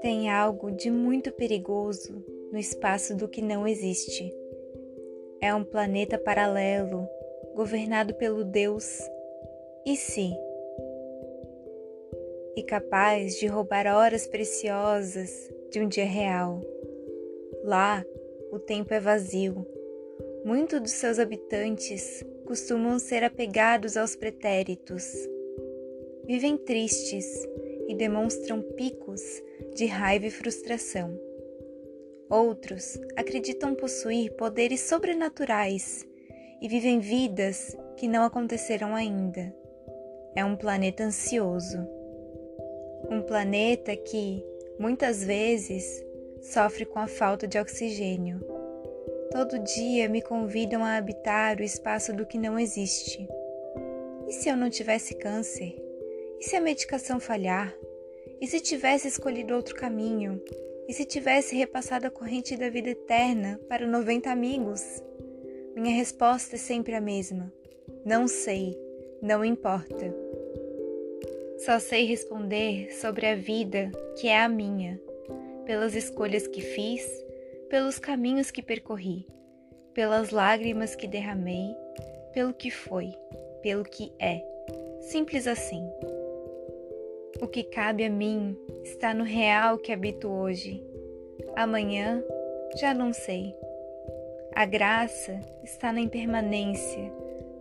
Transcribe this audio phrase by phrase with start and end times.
[0.00, 4.34] Tem algo de muito perigoso no espaço do que não existe.
[5.40, 7.08] É um planeta paralelo,
[7.54, 8.98] governado pelo Deus
[9.86, 10.32] e si,
[12.56, 15.30] e capaz de roubar horas preciosas
[15.70, 16.60] de um dia real.
[17.62, 18.04] Lá,
[18.50, 19.66] o tempo é vazio.
[20.44, 25.04] Muitos dos seus habitantes costumam ser apegados aos pretéritos.
[26.26, 27.46] Vivem tristes
[27.86, 29.20] e demonstram picos
[29.74, 31.14] de raiva e frustração.
[32.30, 36.06] Outros acreditam possuir poderes sobrenaturais
[36.62, 39.54] e vivem vidas que não aconteceram ainda.
[40.34, 41.86] É um planeta ansioso.
[43.10, 44.42] Um planeta que,
[44.78, 46.02] muitas vezes,
[46.40, 48.57] sofre com a falta de oxigênio.
[49.30, 53.28] Todo dia me convidam a habitar o espaço do que não existe.
[54.26, 55.76] E se eu não tivesse câncer?
[56.40, 57.74] E se a medicação falhar?
[58.40, 60.40] E se tivesse escolhido outro caminho?
[60.88, 64.82] E se tivesse repassado a corrente da vida eterna para 90 amigos?
[65.76, 67.52] Minha resposta é sempre a mesma:
[68.04, 68.74] não sei,
[69.20, 70.14] não importa.
[71.58, 74.98] Só sei responder sobre a vida que é a minha,
[75.66, 77.04] pelas escolhas que fiz,
[77.68, 79.26] pelos caminhos que percorri,
[79.94, 81.74] pelas lágrimas que derramei,
[82.32, 83.12] pelo que foi,
[83.62, 84.42] pelo que é.
[85.00, 85.82] Simples assim.
[87.40, 90.82] O que cabe a mim está no real que habito hoje.
[91.56, 92.22] Amanhã
[92.80, 93.54] já não sei.
[94.54, 97.12] A graça está na impermanência,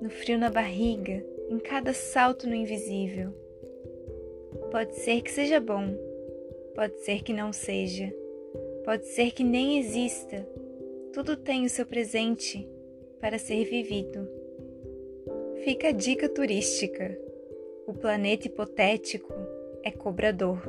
[0.00, 3.34] no frio na barriga, em cada salto no invisível.
[4.70, 5.94] Pode ser que seja bom,
[6.74, 8.12] pode ser que não seja,
[8.86, 10.48] pode ser que nem exista.
[11.12, 12.70] Tudo tem o seu presente
[13.20, 14.28] para ser vivido.
[15.64, 17.18] Fica a dica turística.
[17.84, 19.34] O planeta hipotético
[19.82, 20.62] é cobrador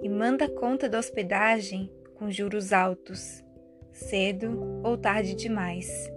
[0.00, 3.42] e manda conta da hospedagem com juros altos,
[3.92, 6.08] cedo ou tarde demais.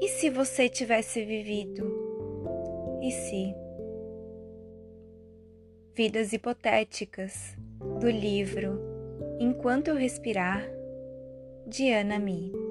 [0.00, 1.86] E se você tivesse vivido?
[3.02, 3.54] E se?
[5.94, 7.54] Vidas hipotéticas
[8.00, 8.91] do livro
[9.38, 10.68] Enquanto eu respirar,
[11.66, 12.61] de Ana Mi.